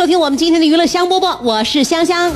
[0.00, 2.32] 收听我们今天的娱乐香饽饽，我是香香。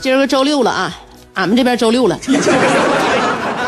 [0.00, 0.98] 今儿个周六了啊，
[1.34, 2.18] 俺们这边周六了。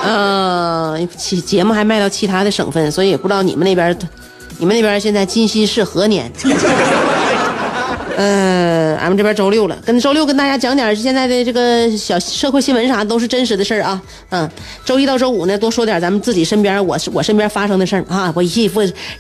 [0.07, 3.95] 嗯、 其节目还卖到其他的省份，所以也不知道你们那边，
[4.57, 6.33] 你们那边现在今夕是何年？
[8.17, 14.01] 嗯，俺们这边周六了，跟周六跟大家讲点现在的这个小社会新闻啥都是真实的事儿啊。
[14.31, 14.49] 嗯，
[14.85, 18.71] 周一到周五呢，多说点咱们自己身边我我身边发生的事儿啊，我一些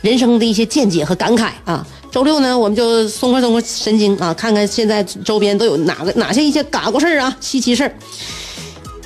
[0.01, 1.87] 人生的一些见解和感慨啊。
[2.11, 7.93] 周六呢，我们就松快松快神经啊，看看现在周边都有哪个哪些一些嘎咕事儿啊，稀奇事儿。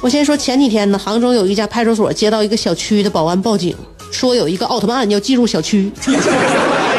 [0.02, 3.75] 我先说前几天呢，杭州有一家派出所接到一个小区的保安报警，
[4.11, 5.91] 说有一个奥特曼要进入小区。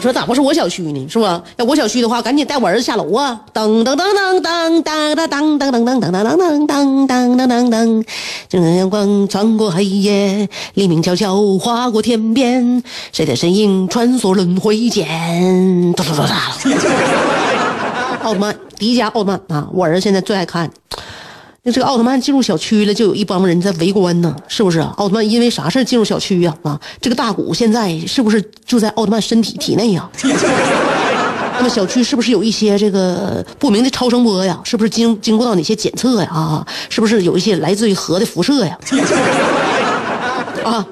[0.00, 1.06] 你说咋不是我小区呢？
[1.10, 1.42] 是吧？
[1.58, 3.38] 要我小区的话，赶紧带我儿子下楼啊！
[3.52, 8.06] 噔噔噔噔噔噔噔噔噔噔噔噔噔噔噔噔噔噔噔，
[8.48, 12.82] 正阳光穿过黑夜，黎明悄悄划过天边，
[13.12, 15.92] 谁的身影穿梭轮回间？
[15.92, 16.34] 哒哒哒哒。
[18.22, 19.68] 奥特曼，迪迦奥特曼啊！
[19.74, 20.70] 我儿子现在最爱看。
[21.62, 24.80] 那这个奥特曼进入小区了，就有一帮人在围观呢，是不是？
[24.80, 26.80] 奥特曼因为啥事进入小区呀、啊？
[27.02, 30.08] 这个大古现在是不是就在奥特曼身体体内呀、
[31.56, 34.58] 那么小区是不是有一些这个不明的超声波呀？
[34.64, 36.30] 是不是经经过到哪些检测呀？
[36.32, 38.78] 啊，是不是有一些来自于核的辐射呀？
[40.64, 40.86] 啊，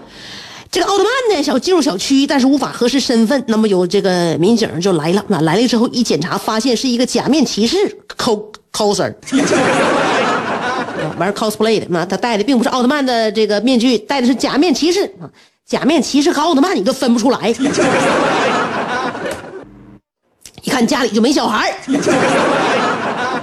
[0.71, 5.25] 这个奥特曼呢想进入小区，但是无法核实身份，那么有这个民警就来了。
[5.29, 7.77] 那来了之后一检查，发现是一个假面骑士
[8.71, 9.15] coser。
[11.19, 15.29] 玩 cosplay 的，那他戴的并不是奥特曼的这个面具，戴的是假面骑士啊。
[15.67, 17.55] 假面骑士和奥特曼你都分不出来，
[20.63, 21.71] 一看家里就没小孩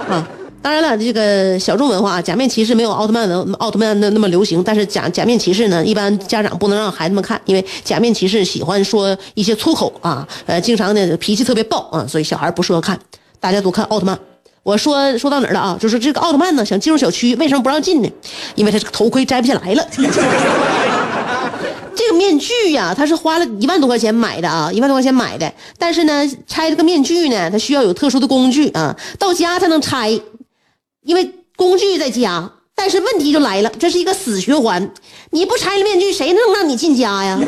[0.10, 0.28] 啊。
[0.60, 13.00] 当然了，这个小众文化啊，假面骑士没有奥特曼文奥特曼的那么流行，但是假假面骑士呢，一般家长不能让孩子们看，因为假面骑士喜欢说一些粗口啊，呃，经常的脾气特别暴啊，所以小孩不适合看，
[13.40, 14.18] 大家都看奥特曼。
[14.66, 15.78] 我说说到哪儿了啊？
[15.80, 18.10] 就是这个奥特曼呢，想进入小区，为什么不让进呢？
[18.56, 19.88] 因为他这个头盔摘不下来了。
[21.96, 25.54] 这个面具呀、他是花了一万多块钱买的啊，一万多块钱买的。
[25.78, 30.20] 但是呢，拆这个面具呢，他需要有特殊的工具啊，到家才能拆，
[31.04, 32.50] 因为工具在家。
[32.74, 34.90] 但是问题就来了，这是一个死循环，
[35.30, 37.40] 你不拆了面具，谁能让你进家呀？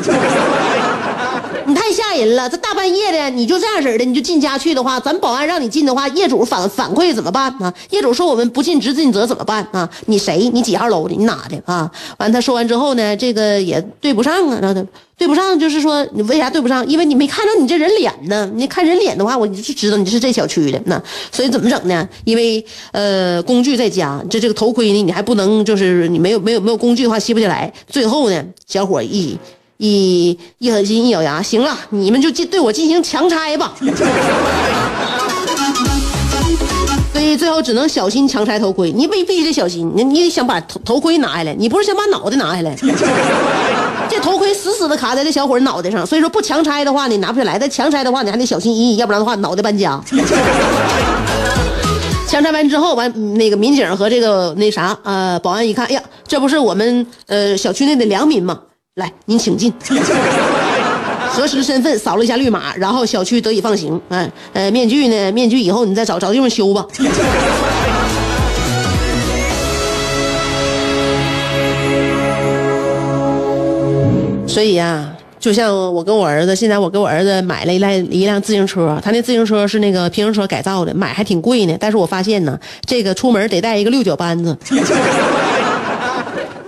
[2.24, 2.48] 人了！
[2.48, 7.72] 这大半夜的，你就这样式儿的，你就进家去的话，咱保安让你进的话，业主反反馈怎么办啊？
[7.90, 9.88] 业主说我们不尽职尽责怎么办啊？
[10.06, 10.48] 你谁？
[10.52, 11.14] 你几号楼的？
[11.14, 11.90] 你哪的啊？
[12.18, 14.86] 完，他说完之后呢，这个也对不上啊，然后他
[15.16, 16.86] 对不上，就是说你为啥对不上？
[16.86, 18.48] 因为你没看到你这人脸呢。
[18.54, 20.80] 你看人脸的话，我就知道你是这小区的。
[20.86, 21.02] 那
[21.32, 22.08] 所以怎么整呢？
[22.24, 27.72] 因为呃，工具在家，这这个头盔呢，你还不能就是你没有没有没有工具的话吸不下来。
[27.88, 29.36] 最后呢，小伙一。
[29.78, 33.74] 一一狠心，一咬牙，行了，你们就进对我进行强拆吧。
[37.12, 38.90] 所以最后只能小心强拆头盔。
[38.92, 42.76] 你必必须得小心，你你得想把头头盔拿下来，你不是想把脑袋拿下来。
[44.08, 50.00] 这头盔死死的卡在这小伙脑袋上，所以说不强拆的话，你拿不下来；但强拆的话，你还得小心翼翼，要不然的话脑袋搬家。
[52.26, 58.58] 强拆完之后，完那个民警和这个那啥呃保安一看，哎呀，这不是我们呃小区内的良民吗？
[58.98, 59.72] 来，您请进。
[61.30, 64.00] 核实身份，扫了一下绿码，然后小区得以放行。
[64.08, 65.30] 哎，呃，面具呢？
[65.30, 66.84] 面具以后你再找找地方修吧。
[74.48, 75.08] 所以呀、
[75.38, 81.76] 就像我跟我儿子，现在我给我儿子买了一辆一辆自行车，他那自行车是那个平衡车改造的，买还挺贵呢。
[81.78, 84.58] 但是我发现呢，这个出门得带一个六角扳子。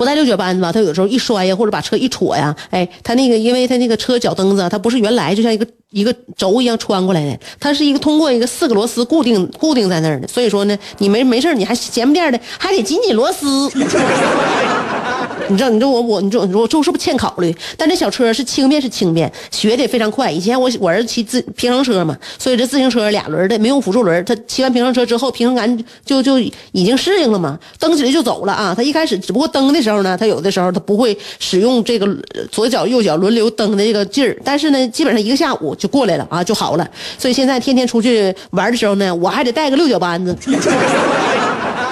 [0.00, 13.70] 不带六角扳子吧，他有时候一摔呀，或者把车一戳呀，哎，他那个因为他那个车脚蹬子，它不是原来就像一个一个轴一样穿过来的，它是一个通过一个四个螺丝固定固定在那儿的，所以说呢，你没没事你还闲不颠的，还得紧紧螺丝。
[15.50, 17.55] 你知道，你知道我我你知道我这是不是欠考虑？
[17.76, 20.31] 但这小车是轻便是轻便，学的也非常快。
[20.31, 28.73] 以前我我儿子骑自平衡车嘛，所以这自行车俩轮的没用辅助轮，他骑完平衡车之后，平衡感就就已经适应了嘛，蹬起来就走了啊。
[28.75, 32.06] 他一开始只不过蹬的时候呢，他有的时候他不会使用这个
[32.50, 36.88] 左脚右脚轮流蹬的这个劲儿，但是呢，基本上一个下午就过来了啊，就好了。
[37.19, 40.37] 所以现在天天出去玩的时候呢，我还得带个六角扳子。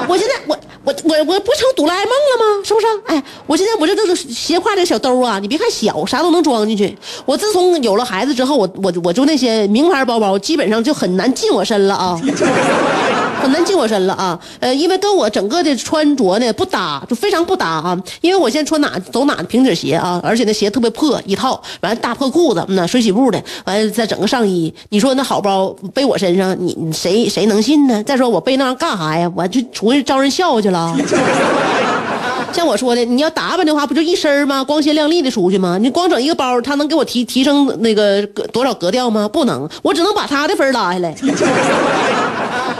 [0.09, 0.59] 我现在我。
[0.85, 2.65] 我我我不成哆啦 A 梦了吗？
[2.65, 2.87] 是不是？
[3.09, 6.97] 哎，我现在我这都是斜挎这小兜啊，你别看小，啥都能装进去。
[7.27, 12.19] 我自从有了孩子之后，我我我就那些名牌包包基本上就很难近我身了啊。
[13.41, 17.97] 很难进我身了啊，呃，因为跟我整个的穿着呢不搭，就非常不搭啊。
[18.21, 24.73] 因为我现在穿哪走哪的平底鞋啊，而且那鞋特别破，一套完大破裤子，那水洗布的，完了再整个上衣。
[24.91, 28.03] 你说那好包背我身上，你谁谁能信呢？
[28.05, 29.31] 再说我背那玩意干啥呀？
[29.35, 30.97] 我就出去招人笑去了。
[32.53, 34.65] 像我说的，你要打扮的话，不就一身吗？
[34.65, 35.79] 光鲜亮丽的出去吗？
[35.79, 38.21] 你光整一个包，他能给我提提升那个
[38.53, 39.29] 多少格调吗？
[39.29, 41.15] 不能，我只能把他的分拉下来。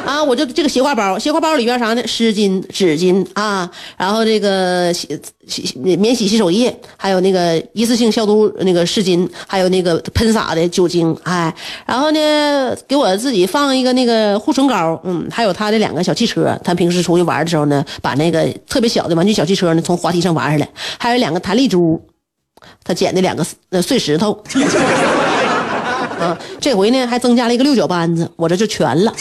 [0.09, 2.03] 啊，我就这个斜挎包，斜挎包里边啥呢？
[2.07, 5.07] 湿巾、纸巾啊，然后这个洗
[5.47, 20.67] 洗免洗洗手液，还有那个一次性消毒那个湿巾，还有那个喷洒的酒精，哎，然后呢，给我自己放一个那个护唇膏，嗯，还有他的两个小汽车，他平时出去玩的时候呢，把那个特别小的玩具小汽车呢从滑梯上玩下来，
[20.99, 22.01] 还有两个弹力珠，
[22.83, 23.45] 他捡的两个
[23.83, 24.43] 碎石头。
[26.19, 29.13] 啊，这回呢还增加了一个六角扳子，我这就全了。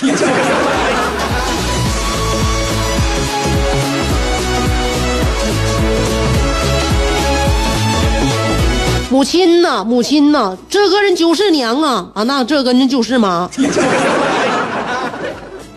[9.09, 13.50] 母亲呐，母亲呐，这个人就是娘啊啊，那这个人就是妈。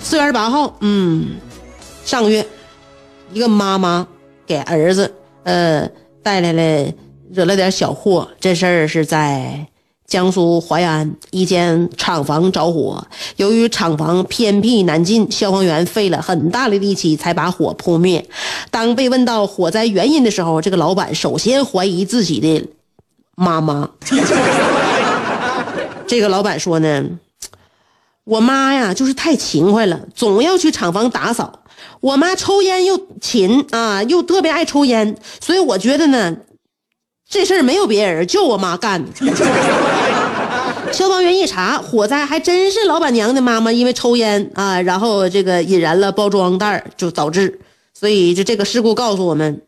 [0.01, 1.37] 四月二十八号，嗯，
[2.05, 2.45] 上个月，
[3.33, 4.09] 一个妈妈
[4.47, 5.89] 给儿子呃
[6.25, 6.93] 带来了
[7.33, 9.67] 惹了点小祸，这事儿是在。
[10.09, 13.07] 江苏淮安一间厂房着火，
[13.37, 18.27] 由于厂房偏僻难进，消防员费了很大的力气才把火扑灭。
[18.73, 22.67] 当被问到火灾原因的时候，这个老板首先怀疑自己的
[23.41, 23.89] 妈妈。
[26.07, 27.05] 这个老板说呢
[28.25, 31.61] ：“我妈呀，就是太勤快了，总要去厂房打扫。
[32.01, 36.37] 我妈抽烟又勤啊，又特别爱抽烟，所以我觉得呢。”
[37.31, 39.11] 这事儿没有别人，就我妈干的。
[40.93, 47.61] 消防员一查，火灾还真是老板娘的妈妈因为抽烟啊，然后这个引燃了包装袋，就导致。
[47.95, 49.63] 所以就这个事故告诉我们，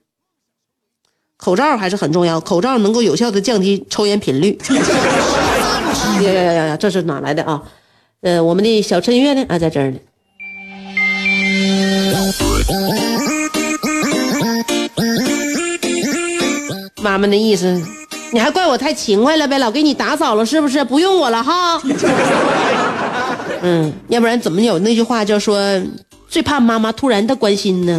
[1.43, 4.57] 口罩还是很重要，口罩能够有效的降低抽烟频率。
[6.23, 6.77] 呀呀呀呀！
[6.77, 7.61] 这是哪来的啊？
[8.21, 9.45] 呃，我们的小陈月呢？
[9.49, 9.99] 啊，在这儿呢。
[17.03, 17.83] 妈妈的意思，
[18.33, 19.59] 你还怪我太勤快了呗？
[19.59, 20.85] 老给你打扫了是不是？
[20.85, 21.83] 不用我了哈。
[23.63, 25.83] 嗯，要不然怎么有那句话叫说
[26.29, 27.99] 最怕妈妈突然的关心呢？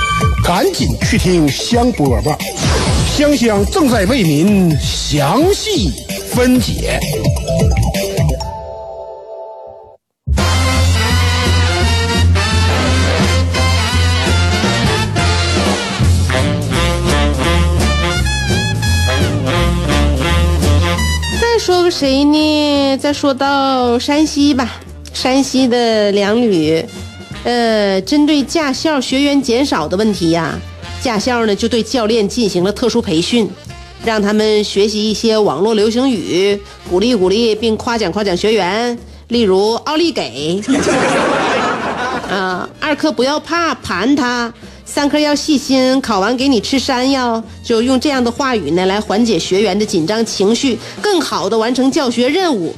[0.43, 2.37] 赶紧去听香饽吧，
[3.15, 5.91] 香香正在为您详细
[6.33, 6.99] 分解。
[21.39, 22.97] 再说个谁呢？
[22.97, 24.81] 再说到山西吧，
[25.13, 26.83] 山西的两旅，
[27.43, 30.59] 呃，针对驾校学员减少的问题呀，
[31.01, 33.49] 驾校呢就对教练进行了特殊培训，
[34.05, 38.95] 让他们学习一些网络流行语，鼓励鼓励并夸奖夸奖学员，
[39.29, 40.61] 例如“奥利给”，
[42.29, 44.53] 啊，二课不要怕，盘他。
[44.85, 52.75] 三科要细心，考完给你吃山药，就用这样的话语呢来缓解学员的紧张情绪，更好的完成教学任务。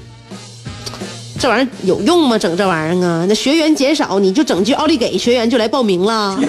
[1.44, 2.38] 这玩意儿有用吗？
[2.38, 3.26] 整这玩意儿啊？
[3.28, 6.40] 那学员减少，你就整句奥利给，学员就来报名了。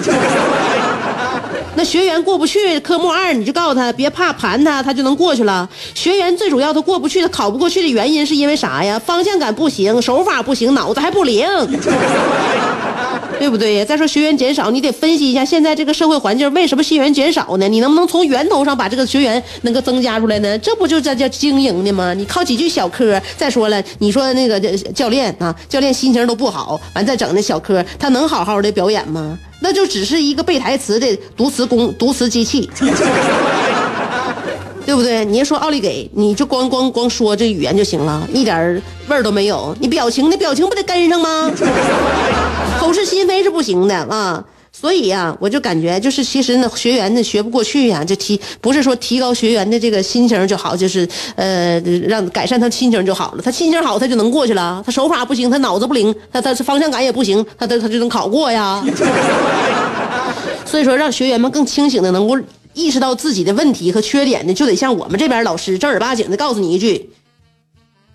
[1.75, 5.67] 那学员过不去科目二，你就告诉他别怕，盘他，他就能过去了。
[5.93, 8.97] 学员最主要他过不去，他考不过去的原因是因为啥呀？
[8.97, 11.45] 方向感不行，手法不行，脑子还不灵，
[13.39, 13.83] 对不对？
[13.85, 17.67] 再说学员减少，你得分析一下现在这个社会环境为什么学员减少呢？
[17.67, 20.57] 你能不能从源头上把这个学员能够增加出来呢？
[20.59, 22.13] 这不就这叫经营的吗？
[22.13, 24.59] 你靠几句小科，再说了，你说那个
[24.93, 29.37] 教练啊，教练心情都不好，完再整那小科，他能好好的表演吗？
[29.61, 32.69] 那就只是一个背台词的读词工、读词机器，
[34.85, 35.25] 对不对？
[35.25, 39.75] 你要说奥利给，你就光光光说这语言就行了，一点味儿都没有。
[39.79, 41.51] 你表情，你表情不得跟上吗？
[42.79, 44.43] 口是心非是不行的啊。
[44.71, 53.41] 所以呀，我就感觉就是，其实呢，学员呢学不过去呀，就提不是说提高学员的这个心情就好，就是呃，让改善他心情就好了。
[53.41, 54.83] 他心情好，他就能过去了。
[54.85, 58.83] 他手法不行，他脑子不灵，他他方向感也不行，他他他就能考过呀。
[60.65, 62.37] 所以说，让学员们更清醒的能够
[62.75, 67.09] 意识到自己的问题和缺点呢，就得像我们这边老师正儿八经的告诉你一句：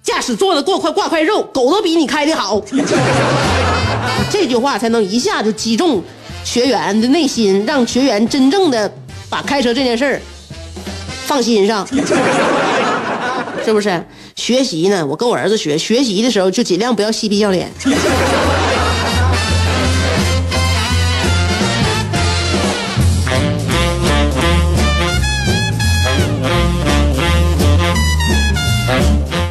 [0.03, 2.63] 驾驶座的过快挂块肉，狗都比你开的好。
[4.31, 6.01] 这句话才能一下就击中。
[6.43, 8.91] 学员的内心，让学员真正的
[9.29, 10.21] 把开车这件事儿
[11.27, 11.87] 放心上，
[13.65, 14.03] 是不是？
[14.37, 17.71] 学习呢，我跟我儿子学，学习的时候就尽量不要嬉皮笑脸。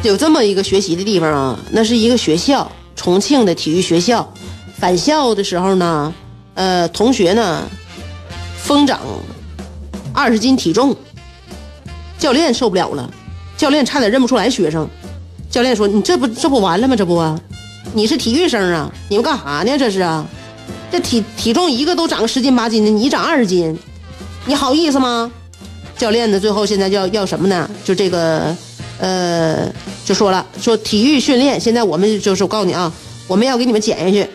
[0.02, 4.32] 有这么一个学习的地方啊，那是一个学校，重庆的体育学校。
[4.78, 6.12] 返校的时候呢。
[6.54, 7.62] 呃，同学呢，
[8.58, 9.00] 疯长
[10.12, 10.94] 二十斤体重，
[12.18, 13.08] 教练受不了了，
[13.56, 14.86] 教练差点认不出来学生。
[15.48, 16.94] 教练说：“你这不这不完了吗？
[16.94, 17.40] 这不啊，
[17.94, 18.92] 你是体育生啊？
[19.08, 19.78] 你们干啥呢？
[19.78, 20.26] 这是啊？
[20.90, 23.78] 这体体重一个都长十斤八斤的，你长二十斤，
[24.44, 25.30] 你好意思吗？”
[25.96, 27.70] 教练呢，最后现在要要什么呢？
[27.84, 28.54] 就这个，
[29.00, 29.72] 呃，
[30.04, 32.92] 就说了，说体育训练，现在我们就是我告诉你啊，
[33.26, 34.28] 我们要给你们减下去。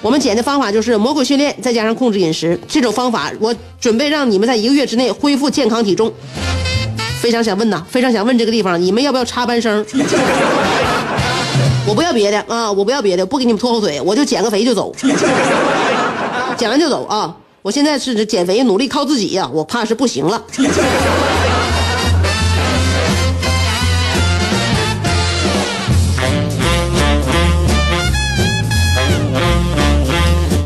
[0.00, 2.58] 我们减的方法就是魔鬼训练，再加上控制饮食。
[2.68, 6.12] 这种方法，我准备让你们在一个月之内恢复健康体重。
[7.20, 9.84] 非常想问呐，非常想问这个地方，你们要不要插班生？
[11.86, 14.94] 我不要别的啊，我不要别的，不给你们拖后腿，我就减个肥就走，
[16.56, 17.36] 减完就走啊！
[17.62, 20.42] 我现在是减肥，努力靠自己呀，我怕是不行了。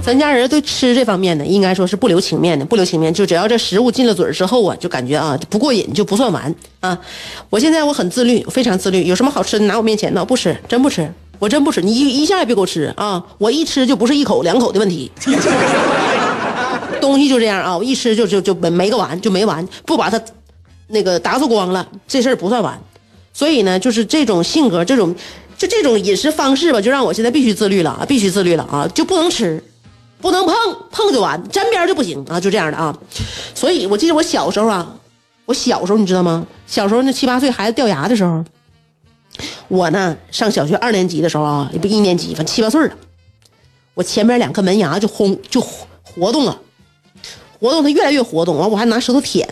[0.06, 3.12] 咱家人对吃这方面呢，应该说是不留情面的，不留情面。
[3.12, 6.96] 就只要这食物进了嘴之后啊，就感觉啊不过瘾，就不算完啊。
[7.50, 9.02] 我现在我很自律，非常自律。
[9.02, 10.24] 有什么好吃的拿我面前呢？
[10.24, 11.82] 不吃，真不吃，我真不吃。
[11.82, 13.20] 你一一下也别给我吃啊！
[13.38, 15.10] 我一吃就不是一口两口的问题。
[17.00, 19.66] 东西就这样啊，我一吃就就就没没个完，就没完。
[19.84, 20.22] 不把它
[20.86, 22.80] 那个打扫光了，这事儿不算完。
[23.32, 25.12] 所以呢，就是这种性格，这种
[25.58, 29.60] 就这种饮食方式吧，就让我现在必须自律了，必须自律了啊，就不能吃。
[30.26, 30.54] 不能碰，
[30.90, 32.40] 碰就完，沾边就不行啊！
[32.40, 32.92] 就这样的啊，
[33.54, 34.98] 所以我记得我小时候啊，
[35.44, 36.44] 我小时候你知道吗？
[36.66, 38.44] 小时候那七八岁孩子掉牙的时候，
[39.68, 42.94] 我呢上小学二年级的时候啊，也不一年级，反正七八岁了，
[43.94, 45.60] 我前面两颗门牙就轰就
[46.02, 46.58] 活动了，
[47.60, 49.48] 活动它越来越活动，完我还拿舌头舔，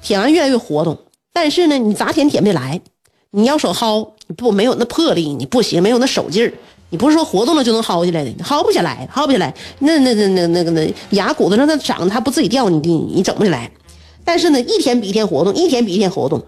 [0.00, 0.98] 舔完越来越活动，
[1.34, 2.80] 但是呢，你咋舔舔不来，
[3.32, 6.54] 你要手薅，不没有那魄力，你不行，没有那手劲儿。
[6.94, 9.52] 你不是说活动了就能薅起来的，薅不下来，薅不下来。
[9.80, 13.68] 那那那那那个那牙骨头上它长，它不自己掉，你你你整不起来。
[14.24, 16.40] 但是呢，一天比一天活动，一天比一天活动，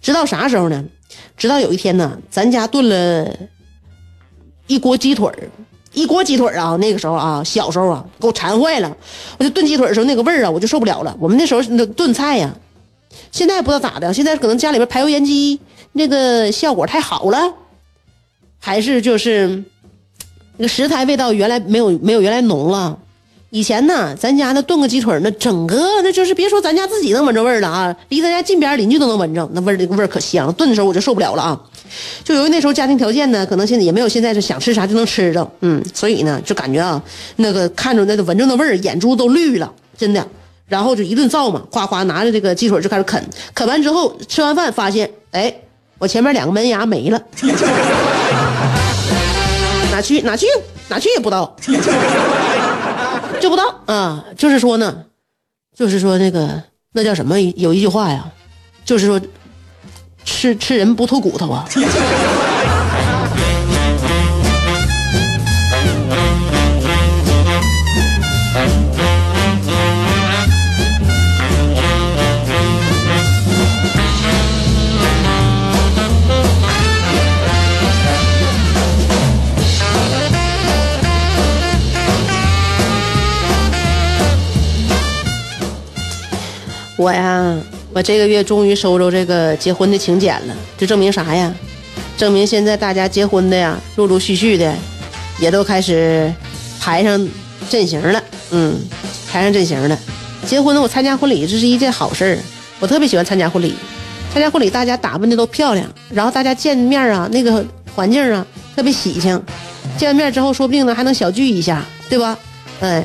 [0.00, 0.82] 直到啥时候呢？
[1.36, 3.30] 直到有一天呢，咱家炖了
[4.68, 5.50] 一锅鸡腿儿
[5.92, 6.76] 一锅鸡腿儿啊。
[6.76, 8.96] 那个时候啊，小时候啊，给我馋坏了。
[9.36, 11.14] 我就炖鸡腿的时候，那个味儿啊，我就受不了了。
[11.20, 12.50] 我们那时候那炖菜呀，
[13.30, 15.60] 现在不知道咋的，现在可能家里边排油烟机
[15.92, 17.52] 那个效果太好了，
[18.58, 19.62] 还是就是。
[20.60, 22.94] 那个食材味道原来没有没有原来浓了，
[23.48, 30.52] 以前呢，咱家那炖个鸡腿那整个那就是别说咱家自己能闻着味儿了啊，离咱家近边邻居都能闻着，那味儿那个味儿可香。
[30.52, 31.58] 炖的时候我就受不了了啊，
[32.22, 37.02] 就由于那时候家庭条件呢，可能现在也没有现在是想吃啥就能吃着，嗯，所以呢就感觉啊，
[37.36, 40.22] 那个看着那个闻着那味儿，眼珠都绿了，真的。
[40.68, 43.24] 然后就一顿造嘛，夸夸拿着这个鸡腿就开始啃，
[43.54, 45.52] 啃完之后吃完饭发现，哎，
[45.98, 47.18] 我前面两个门牙没了。
[50.00, 50.46] 哪去哪去
[50.88, 51.54] 哪去也不到，
[53.38, 54.24] 就不到啊。
[54.34, 55.04] 就是说呢，
[55.76, 56.62] 就是说那个
[56.94, 57.38] 那叫什么？
[57.38, 58.30] 有一句话呀，
[58.82, 59.20] 就是说
[60.24, 61.68] 吃吃人不吐骨头啊。
[87.00, 87.56] 我呀，
[87.94, 91.50] 我这个月终于收着这个结婚的请柬了，这证明啥呀？
[92.18, 94.74] 证明现在大家结婚的呀，陆陆续续的，
[95.38, 96.30] 也都开始
[96.78, 97.26] 排上
[97.70, 98.22] 阵型了。
[98.50, 98.78] 嗯，
[99.32, 99.98] 排上阵型了。
[100.44, 102.38] 结婚了，我参加婚礼，这是一件好事儿。
[102.80, 103.74] 我特别喜欢参加婚礼，
[104.30, 107.64] 参加婚礼大家打扮的都漂亮，然后大家见面啊，那个
[107.94, 109.42] 环境啊特别喜庆。
[109.96, 112.36] 见完面之后，说不定呢还能小聚一下，对吧？
[112.80, 113.02] 哎，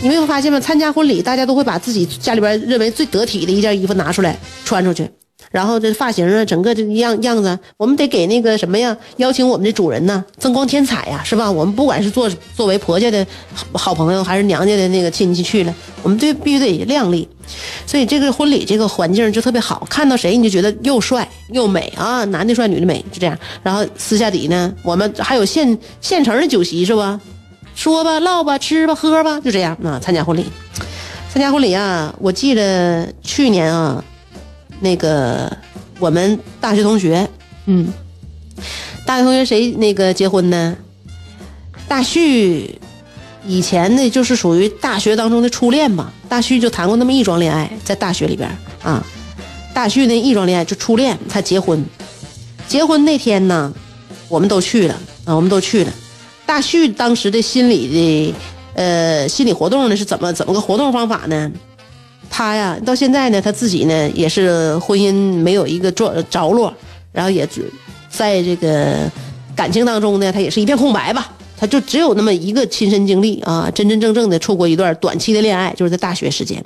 [0.00, 0.60] 你没有发现吗？
[0.60, 5.08] 参加婚礼，大家都会把自己家里边认为最得体的一件衣服拿出来穿出去。
[5.50, 11.50] 然后这发型啊，整个这个样样子，我们得给那个什么呀，邀请我们的主人呢，增光添彩呀，是吧？
[11.50, 13.26] 我们不管是做作为婆家的
[13.72, 17.26] 好朋友，还是娘家的那个亲戚去了，我们对必须得靓丽。
[17.86, 23.36] 所以这个婚礼这个环境就特别好，看到谁你就觉得又帅又美啊，男的帅，女的美，就这样。
[23.62, 27.18] 然后私下底呢，我们还有现现成的酒席是吧？
[27.78, 30.00] 说吧，唠吧，吃吧，喝吧，就这样啊。
[30.02, 30.44] 参加婚礼，
[31.32, 34.02] 参加婚礼啊，我记得去年啊。
[34.80, 35.56] 那个
[36.00, 37.28] 我们大学同学，
[37.66, 37.86] 嗯，
[39.06, 40.76] 大学同学谁那个结婚呢？
[41.86, 42.80] 大旭
[43.46, 46.12] 以前呢就是属于大学当中的初恋吧。
[46.28, 48.50] 大旭就谈过那么一桩恋爱，在大学里边
[48.82, 49.06] 啊。
[49.72, 51.84] 大旭那一桩恋爱就初恋，他结婚，
[52.66, 53.72] 结婚那天呢，
[54.28, 54.94] 我们都去了
[55.24, 55.92] 啊，我们都去了。
[56.48, 58.34] 大旭当时的心理的
[58.74, 61.52] 呃心理活动呢是怎么怎么个活动方法呢？
[62.30, 65.12] 他呀，到现在呢，他自己呢也是婚姻
[65.42, 66.72] 没有一个着着落，
[67.12, 67.46] 然后也
[68.08, 68.96] 在这个
[69.54, 71.30] 感情当中呢，他也是一片空白吧。
[71.58, 76.64] 他就只有那么一个亲身经历啊，真真正正的处过一段短期的恋爱，就是在大学时间。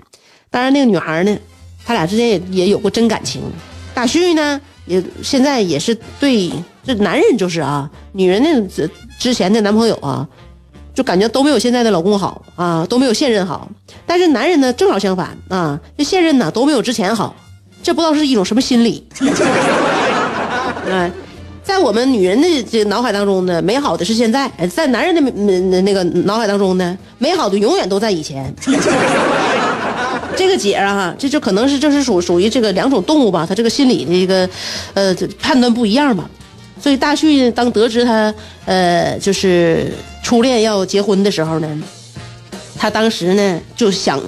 [0.49, 1.37] 当然，那个女孩呢，
[1.85, 3.43] 他俩之间也也有过真感情。
[3.93, 6.51] 大旭呢，也现在也是对
[6.85, 10.27] 这男人就是啊，女人的之前的男朋友啊。
[10.95, 13.67] 就感觉都没有现在的老公好啊，都没有现任好。
[14.07, 17.35] 但是男人呢，正好相反啊，这现任呢都没有之前好。
[17.83, 19.03] 这不知道是一种什么心理。
[20.91, 21.11] 哎，
[21.65, 28.55] 在我们女人的这脑海当中呢，美好的是现在；在男人的那那个脑海当中呢，美好的永远都在以前。
[30.37, 34.49] 这个姐啊，这就可能是这是属属于这个两种动物吧，他这个心理的一个
[34.95, 36.29] 呃判断不一样吧。
[36.81, 39.93] 所以大旭当得知他呃就是
[40.23, 41.83] 初恋要结婚的时候呢，
[42.77, 44.21] 他当时呢就想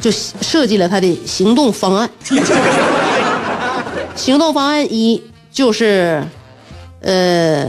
[0.00, 2.08] 就设计了他的行动方案。
[4.14, 6.22] 行动方案一就是
[7.00, 7.68] 呃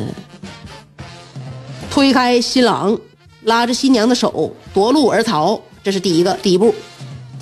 [1.90, 3.00] 推开新郎，
[3.44, 6.76] 拉着新娘的手夺路而逃，这是第一个第一步。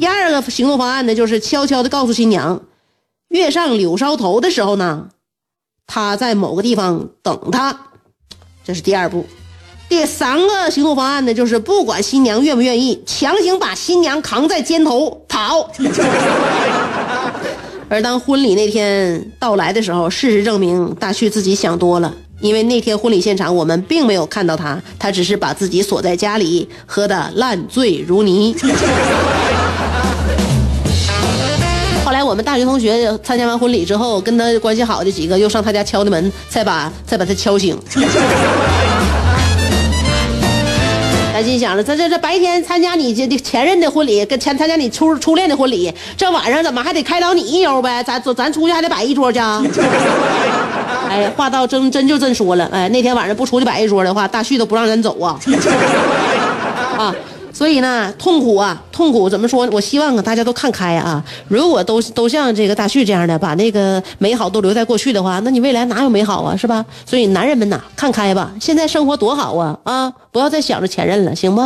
[0.02, 2.60] 第二个行动方案呢，就是悄悄的告诉新娘，
[3.28, 5.10] 月上柳梢头的时候呢。
[5.86, 7.78] 他在某个地方等他，
[8.64, 9.28] 这是第二步。
[9.88, 15.70] 第三个行动方案呢，就是不管新娘愿不愿意，强行把新娘扛在肩头跑。
[17.88, 22.12] 而当婚礼那天到来的时候，事实证明大旭自己想多了，
[22.42, 28.56] 因为那天婚礼现场我们并没有看到他，他只是把自己锁在家里，喝得烂醉如泥。
[32.04, 37.80] 后来我们大学同学参加完婚礼之后，跟他关系好的几个又上他家敲的门，再把再把他敲醒。
[41.34, 48.04] 咱心想了，这这这白天参加你这前任的婚礼，跟前参加你初初恋的婚礼，这晚上怎么还得开导你一悠呗？
[48.04, 49.40] 咱咱出去还得摆一桌去。
[51.12, 55.38] 哎，话到真真就真说了，哎，那天晚上不出去摆一桌的话，大旭都不让人走啊。
[56.98, 57.14] 啊。
[57.54, 59.68] 所以呢，痛苦啊，痛苦怎么说？
[59.72, 61.22] 我希望啊，大家都看开啊。
[61.50, 66.56] 如果都都像这个大旭这样的，把那个美好都留在过去的话，那你未来哪有美好啊？
[66.56, 66.84] 是吧？
[67.06, 68.52] 所以男人们呐，看开吧。
[68.60, 70.12] 现在生活多好啊啊！
[70.32, 71.62] 不要再想着前任了，行不？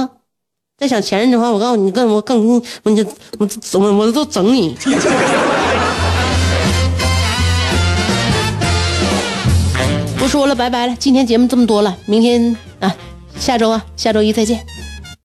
[0.77, 3.05] 再想前任的话，我告诉你，更我更我你
[3.37, 4.75] 我怎么我都整你。
[10.25, 10.95] 不说了，拜拜了。
[10.97, 12.95] 今天节目这么多了，明天啊，
[13.37, 14.65] 下周啊，下周一再见。